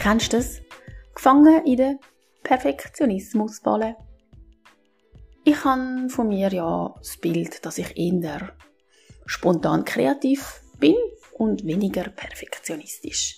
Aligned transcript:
Kennst 0.00 0.32
du 0.32 0.38
das? 0.38 0.62
Gefangen 1.14 1.62
in 1.66 1.76
der 1.76 1.98
Perfektionismusfalle. 2.42 3.96
Ich 5.44 5.62
habe 5.62 6.08
von 6.08 6.28
mir 6.28 6.50
ja 6.50 6.94
das 6.96 7.18
Bild, 7.18 7.66
dass 7.66 7.76
ich 7.76 7.98
eher 7.98 8.56
spontan 9.26 9.84
kreativ 9.84 10.62
bin 10.78 10.96
und 11.34 11.66
weniger 11.66 12.04
perfektionistisch. 12.04 13.36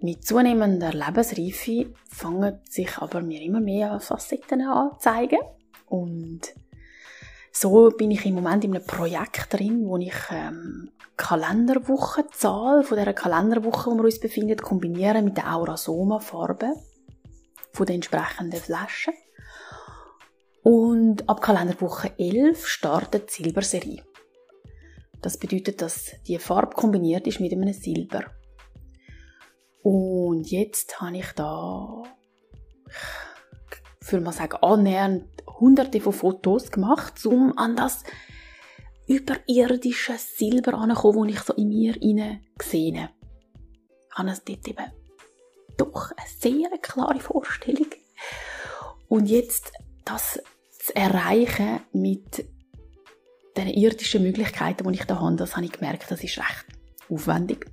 Mit 0.00 0.26
zunehmender 0.26 0.92
Lebensreife 0.92 1.94
fangen 2.08 2.58
sich 2.68 2.98
aber 2.98 3.22
mir 3.22 3.40
immer 3.40 3.60
mehr 3.60 4.00
Facetten 4.00 4.62
an 4.62 4.90
zu 4.94 4.98
zeigen 4.98 5.38
und 5.86 6.40
so 7.52 7.90
bin 7.90 8.10
ich 8.10 8.24
im 8.26 8.34
Moment 8.34 8.64
in 8.64 8.74
einem 8.74 8.86
Projekt 8.86 9.52
drin, 9.52 9.86
wo 9.86 9.96
ich 9.96 10.14
ähm, 10.30 10.90
Kalenderwochenzahl 11.16 12.84
von 12.84 12.96
der 12.96 13.12
Kalenderwoche, 13.12 13.90
wo 13.90 13.96
wir 13.96 14.04
uns 14.04 14.20
befinden, 14.20 14.56
kombinieren 14.56 15.24
mit 15.24 15.36
der 15.36 15.54
Aurasoma-Farbe 15.54 16.72
von 17.72 17.86
den 17.86 17.96
entsprechenden 17.96 18.60
Flaschen. 18.60 19.14
Und 20.62 21.28
ab 21.28 21.40
Kalenderwoche 21.40 22.12
11 22.18 22.66
startet 22.66 23.30
die 23.30 23.44
Silberserie. 23.44 24.02
Das 25.22 25.36
bedeutet, 25.36 25.82
dass 25.82 26.12
die 26.26 26.38
Farbe 26.38 26.74
kombiniert 26.74 27.26
ist 27.26 27.40
mit 27.40 27.52
einem 27.52 27.72
Silber. 27.72 28.24
Und 29.82 30.50
jetzt 30.50 31.00
habe 31.00 31.16
ich 31.16 31.32
da, 31.32 32.02
ich 34.02 34.12
würde 34.12 34.24
mal 34.24 34.32
sagen, 34.32 34.56
annähernd 34.62 35.26
hunderte 35.60 36.00
von 36.00 36.12
Fotos 36.12 36.70
gemacht, 36.70 37.24
um 37.26 37.56
an 37.56 37.76
das 37.76 38.02
überirdische 39.06 40.14
Silber 40.16 40.74
anzukommen, 40.74 41.28
das 41.28 41.36
ich 41.36 41.42
so 41.42 41.52
in 41.54 41.68
mir 41.68 41.94
hinein 41.94 42.46
gesehen 42.56 43.02
habe. 43.02 43.12
Ich 44.12 44.18
habe 44.18 44.32
dort 44.44 44.68
eben 44.68 44.92
doch 45.76 46.12
eine 46.12 46.28
sehr 46.38 46.70
klare 46.80 47.20
Vorstellung. 47.20 47.88
Und 49.08 49.26
jetzt 49.26 49.72
das 50.04 50.40
zu 50.70 50.94
erreichen 50.94 51.80
mit 51.92 52.44
den 53.56 53.68
irdischen 53.68 54.22
Möglichkeiten, 54.22 54.90
die 54.90 54.98
ich 54.98 55.04
da 55.04 55.20
habe, 55.20 55.36
das 55.36 55.56
habe 55.56 55.66
ich 55.66 55.72
gemerkt, 55.72 56.10
das 56.10 56.22
ist 56.22 56.38
recht 56.38 56.66
aufwendig. 57.08 57.66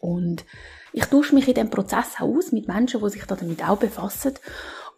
Und 0.00 0.44
ich 0.92 1.04
tausche 1.04 1.34
mich 1.34 1.48
in 1.48 1.54
diesem 1.54 1.70
Prozess 1.70 2.16
auch 2.18 2.28
aus 2.28 2.52
mit 2.52 2.68
Menschen, 2.68 3.00
die 3.02 3.10
sich 3.10 3.24
damit 3.24 3.62
auch 3.62 3.78
befassen. 3.78 4.34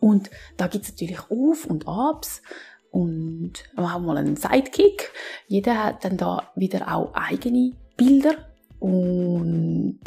Und 0.01 0.31
da 0.57 0.67
gibt 0.67 0.85
es 0.85 0.91
natürlich 0.91 1.21
Auf- 1.31 1.67
und 1.67 1.89
Abs 1.89 2.43
und 2.91 3.53
wir 3.75 3.93
haben 3.93 4.07
mal 4.07 4.17
einen 4.17 4.37
Sidekick. 4.37 5.11
Jeder 5.49 5.83
hat 5.83 6.05
dann 6.05 6.17
da 6.17 6.51
wieder 6.55 6.95
auch 6.95 7.13
eigene 7.15 7.73
Bilder 7.97 8.37
und 8.79 10.01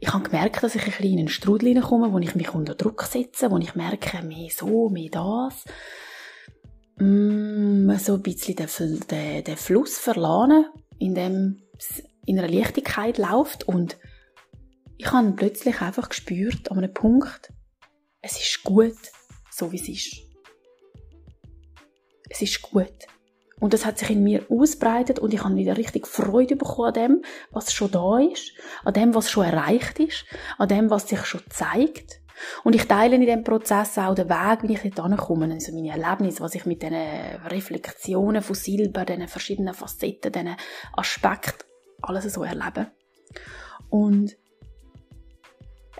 ich 0.00 0.12
habe 0.12 0.24
gemerkt, 0.24 0.62
dass 0.62 0.74
ich 0.74 0.82
ein 0.82 0.90
bisschen 0.92 1.12
in 1.12 1.18
einen 1.18 1.28
Strudel 1.28 1.80
komme, 1.82 2.12
wo 2.12 2.18
ich 2.18 2.34
mich 2.34 2.54
unter 2.54 2.74
Druck 2.74 3.02
setze, 3.02 3.50
wo 3.50 3.58
ich 3.58 3.74
merke, 3.74 4.24
mehr 4.24 4.48
so, 4.50 4.88
mehr 4.88 5.10
das. 5.10 5.64
Mm, 6.96 7.90
so 7.98 8.14
ein 8.14 8.22
bisschen 8.22 8.56
den, 8.56 8.68
den, 9.10 9.44
den 9.44 9.56
Fluss 9.56 9.98
verlassen, 9.98 10.66
in 10.98 11.14
dem 11.14 11.62
es 11.76 12.02
in 12.24 12.38
einer 12.38 12.48
Leichtigkeit 12.48 13.18
läuft 13.18 13.68
und 13.68 13.98
ich 14.96 15.10
habe 15.12 15.32
plötzlich 15.32 15.80
einfach 15.80 16.08
gespürt, 16.10 16.70
an 16.70 16.78
einem 16.78 16.92
Punkt, 16.92 17.52
es 18.22 18.38
ist 18.38 18.62
gut, 18.62 18.98
so 19.50 19.72
wie 19.72 19.76
es 19.76 19.88
ist. 19.88 20.22
Es 22.28 22.42
ist 22.42 22.62
gut. 22.62 22.92
Und 23.60 23.74
das 23.74 23.84
hat 23.84 23.98
sich 23.98 24.10
in 24.10 24.24
mir 24.24 24.46
ausbreitet 24.48 25.18
und 25.18 25.34
ich 25.34 25.44
habe 25.44 25.54
wieder 25.56 25.76
richtig 25.76 26.06
Freude 26.06 26.56
bekommen 26.56 26.88
an 26.88 26.94
dem, 26.94 27.22
was 27.50 27.72
schon 27.72 27.90
da 27.90 28.18
ist, 28.18 28.52
an 28.84 28.94
dem, 28.94 29.14
was 29.14 29.30
schon 29.30 29.44
erreicht 29.44 29.98
ist, 30.00 30.24
an 30.56 30.68
dem, 30.68 30.88
was 30.88 31.08
sich 31.08 31.24
schon 31.26 31.42
zeigt. 31.50 32.20
Und 32.64 32.74
ich 32.74 32.86
teile 32.86 33.16
in 33.16 33.20
diesem 33.20 33.44
Prozess 33.44 33.98
auch 33.98 34.14
den 34.14 34.30
Weg, 34.30 34.62
wie 34.62 34.72
ich 34.72 34.94
dort 34.94 35.10
ankomme, 35.10 35.52
also 35.52 35.72
meine 35.74 35.90
Erlebnisse, 35.90 36.40
was 36.40 36.54
ich 36.54 36.64
mit 36.64 36.80
diesen 36.82 36.96
Reflexionen 36.96 38.40
von 38.40 38.54
Silber, 38.54 39.04
diesen 39.04 39.28
verschiedenen 39.28 39.74
Facetten, 39.74 40.32
diesen 40.32 40.56
Aspekten, 40.94 41.66
alles 42.00 42.32
so 42.32 42.42
erlebe. 42.42 42.92
Und 43.90 44.36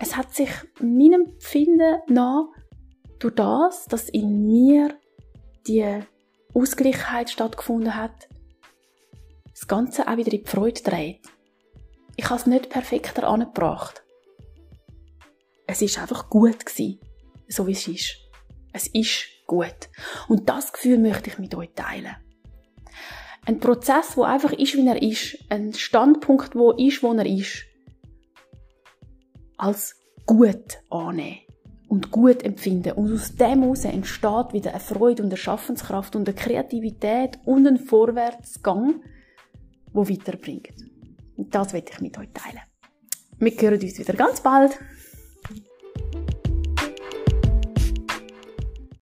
es 0.01 0.17
hat 0.17 0.33
sich 0.33 0.49
meinem 0.79 1.27
Empfinden 1.27 1.99
nach 2.07 2.47
durch 3.19 3.35
das, 3.35 3.85
dass 3.85 4.09
in 4.09 4.47
mir 4.47 4.97
die 5.67 5.99
Ausgleichheit 6.55 7.29
stattgefunden 7.29 7.95
hat, 7.95 8.27
das 9.51 9.67
Ganze 9.67 10.07
auch 10.07 10.17
wieder 10.17 10.33
in 10.33 10.43
die 10.43 10.49
Freude 10.49 10.81
dreht. 10.81 11.21
Ich 12.17 12.25
habe 12.25 12.39
es 12.39 12.47
nicht 12.47 12.69
perfekter 12.69 13.27
angebracht. 13.27 14.03
Es 15.67 15.83
ist 15.83 15.99
einfach 15.99 16.31
gut 16.31 16.65
gewesen, 16.65 16.99
so 17.47 17.67
wie 17.67 17.73
es 17.73 17.87
ist. 17.87 18.17
Es 18.73 18.87
ist 18.87 19.27
gut. 19.45 19.89
Und 20.27 20.49
das 20.49 20.73
Gefühl 20.73 20.97
möchte 20.97 21.29
ich 21.29 21.37
mit 21.37 21.53
euch 21.53 21.69
teilen. 21.75 22.15
Ein 23.45 23.59
Prozess, 23.59 24.17
wo 24.17 24.23
einfach 24.23 24.51
ist, 24.51 24.75
wie 24.75 24.87
er 24.87 24.99
ist. 24.99 25.37
Ein 25.49 25.73
Standpunkt, 25.73 26.55
wo 26.55 26.71
ist, 26.71 27.03
wo 27.03 27.13
er 27.13 27.25
ist. 27.25 27.65
Als 29.61 29.95
gut 30.25 30.79
annehmen 30.89 31.41
und 31.87 32.09
gut 32.09 32.41
empfinden. 32.41 32.93
Und 32.93 33.13
aus 33.13 33.35
dem 33.35 33.61
heraus 33.61 33.85
entsteht 33.85 34.53
wieder 34.53 34.71
eine 34.71 34.79
Freude 34.79 35.21
und 35.21 35.29
eine 35.29 35.37
Schaffenskraft 35.37 36.15
und 36.15 36.27
eine 36.27 36.35
Kreativität 36.35 37.37
und 37.45 37.67
ein 37.67 37.77
Vorwärtsgang, 37.77 39.03
wo 39.93 40.09
weiterbringt. 40.09 40.73
Und 41.37 41.53
das 41.53 41.73
werde 41.73 41.91
ich 41.93 42.01
mit 42.01 42.17
euch 42.17 42.29
teilen. 42.33 42.61
Wir 43.37 43.51
hören 43.51 43.79
uns 43.79 43.99
wieder 43.99 44.13
ganz 44.13 44.41
bald. 44.41 44.79